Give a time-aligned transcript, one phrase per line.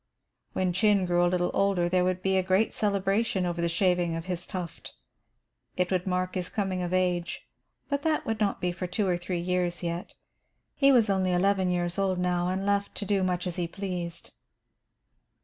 [0.53, 4.15] When Chin grew a little older there would be a great celebration over the shaving
[4.15, 4.93] of his tuft.
[5.77, 7.47] It would mark his "coming of age,"
[7.87, 10.15] but that would not be for two or three years yet.
[10.73, 13.67] He was only eleven years old now and was left to do much as he
[13.67, 14.31] pleased.